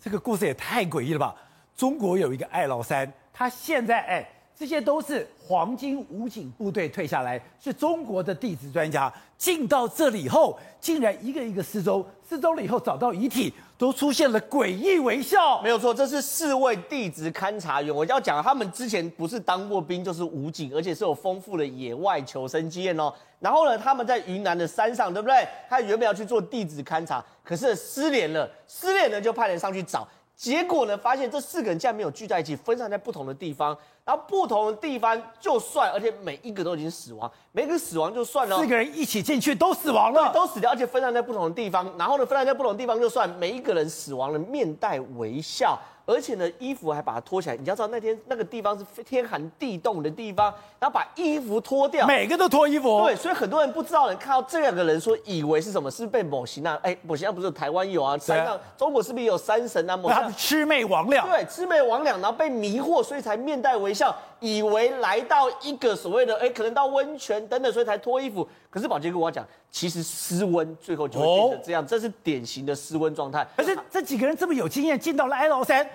[0.00, 1.34] 这个故事也太诡异了吧？
[1.76, 15.62] 中国有一个爱老三，他现在哎，这些都是黄金武警部队退下来，是中国的地质专家进到这里以后，竟然一个一个失踪，失踪了以后找到遗体，都出现了诡异微笑。
[15.62, 17.94] 没有错，这是四位地质勘察员。
[17.94, 23.14] 我要讲，他们之前不是当过兵，就是武警，而且是有丰富的野外求生经验哦。
[23.38, 25.46] 然后呢，他们在云南的山上，对不对？
[25.68, 30.06] 他原本要去做地质勘察，可是失联了，失联了就派人上去找，
[30.38, 33.76] 结果呢，发现这四个人竟然没有聚在一起，分散在不同的地方。
[34.04, 38.56] 然后不同的地方就算，而且每一个都已经死亡，每一个死亡就算了。
[38.56, 41.92] 四个人一起进去都死亡了，都死掉，而且分散在不同的地方。
[41.98, 45.76] 然后呢，分散在不同的地方就算，每一个人死亡了，面带微笑。
[46.08, 47.56] 而且呢，衣服还把它脱起来。
[47.56, 50.46] 你要知道，那天那个地方是天寒地冻的地方，
[50.80, 53.02] 然后把衣服脱掉，每个都脱衣服。
[53.04, 55.90] 对，所以很多人不知道，人看到这两个人说，以为是什么？
[55.90, 56.80] 是被某型啊？
[56.82, 58.16] 哎，某型啊，不是台湾有啊？
[58.16, 59.98] 山上中国是不是也有山神啊？
[59.98, 61.22] 某他是魑魅魍魉。
[61.26, 68.48] 对，魑魅魍魉，然后被迷惑，所以才面带微笑，以为来到一个所谓的哎，可能到温泉等等，所以才脱衣服。
[68.70, 73.46] 可是宝杰跟我讲，其实失温最后就会变成这样，哦、这是典型的失温状态。
[73.56, 75.86] 可是这几个人这么有经验，进到了哀牢山。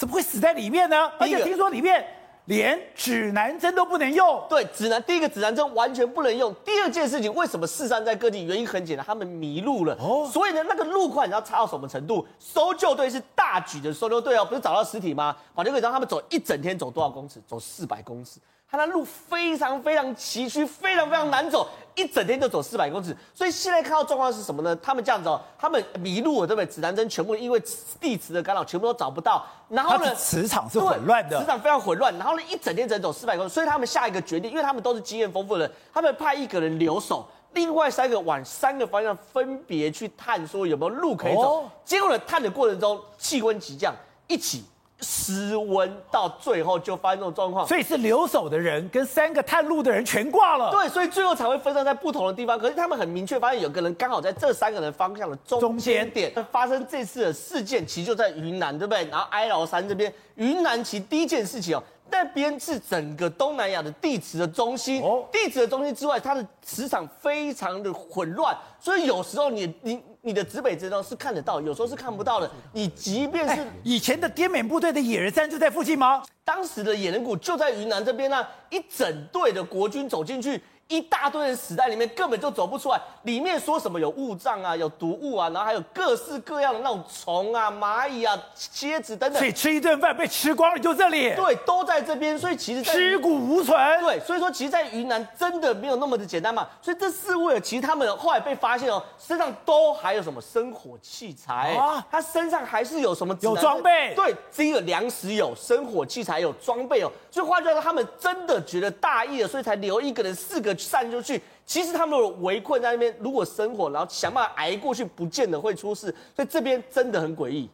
[0.00, 0.96] 怎么会死在里面呢？
[1.18, 2.02] 而且听说里面
[2.46, 4.42] 连指南针都不能用。
[4.48, 6.54] 对，指南第一个指南针完全不能用。
[6.64, 8.44] 第二件事情，为什么四散在各地？
[8.44, 9.94] 原因很简单，他们迷路了。
[10.00, 12.26] 哦，所以呢，那个路况你知道差到什么程度？
[12.38, 15.36] 搜救队是大举的搜救队哦，不是找到尸体吗？
[15.54, 17.38] 把这个，你知道他们走一整天走多少公尺？
[17.46, 18.40] 走四百公尺。
[18.70, 23.16] 他的路非常非常崎岖，非常非常难走，一整天就走四百公尺。
[23.34, 24.76] 所以现在看到状况是什么呢？
[24.76, 26.66] 他们这样子哦，他们迷路了，对不对？
[26.66, 27.60] 指南针全部因为
[28.00, 29.44] 地磁的干扰，全部都找不到。
[29.68, 32.16] 然后呢，磁场是混乱的，磁场非常混乱。
[32.16, 33.52] 然后呢，一整天只能走四百公尺。
[33.52, 41.62] 所以他们下一个决定，因为他们都是经验丰富的人，他们派一个人留守，另外三个往三个方向分别去探，说有没有路可以走。
[41.62, 43.92] 哦、结果呢，探的过程中气温急降，
[44.28, 44.64] 一起。
[45.00, 50.70] 失温到最后就发生这种状况，所以是留守的人跟三个探路的人全挂了。
[50.70, 52.58] 对，所以最后才会分散在不同的地方。
[52.58, 59.04] 可是他们很明确发现，有个人刚好在这三个人方向的中间点发生这次的事件，其实就在云南，对不对？
[59.06, 61.82] 然后哀牢山这边，云南其实第一件事情哦。
[62.10, 72.50] 那边是整个东南亚的地磁的中心，哦，地磁的中心之外，它的磁场非常的混乱，所以有时候你你你的指北针呢是看得到，有时候是看不到的。
[72.72, 76.22] 你即便是以前的滇缅部队的野人山就在附近吗？
[76.44, 80.60] 当时的野人谷就在云南这边呢，一整队的国军走进去。
[80.90, 83.00] 一大堆人死在里面，根本就走不出来。
[83.22, 89.38] 里面说什么有雾障啊，有毒物啊，然后还有各式各样的那种虫啊、蚂蚁啊、蝎子等等。
[89.38, 91.32] 所以吃一顿饭被吃光了，就这里。
[91.36, 92.36] 对，都在这边。
[92.36, 93.78] 所以其实尸骨无存。
[94.00, 96.66] 对，所以说其实，在云南真的没有那么的简单嘛。
[96.82, 102.04] 所以这四位，其实他们后来被发现哦，身上都还有什么生火器材啊？
[102.10, 103.36] 他身上还是有什么？
[103.42, 104.12] 有装备。
[104.16, 107.12] 对，这个粮食有，生火器材有，装备哦。
[107.30, 111.40] 所以换句话说，他们真的觉得大意了，所以才留一个人，四个散出去。
[111.64, 116.14] 其实他们围困在那边，如果生火，然后想办法挨过去，不见得会出事。
[116.34, 117.68] 所以这边真的很诡异。